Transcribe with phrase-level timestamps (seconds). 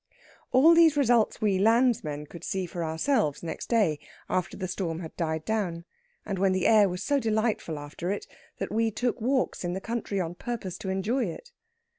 [0.51, 5.15] All these results we landsmen could see for ourselves next day, after the storm had
[5.15, 5.85] died down,
[6.25, 8.25] and when the air was so delightful after it
[8.57, 11.51] that we took walks in the country on purpose to enjoy it.